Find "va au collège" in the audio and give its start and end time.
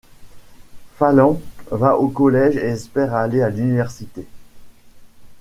1.71-2.55